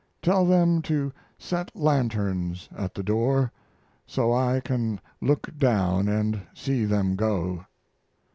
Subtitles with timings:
[0.23, 3.51] Tell them to set lanterns at the door,
[4.07, 7.67] so I can look down and see them go."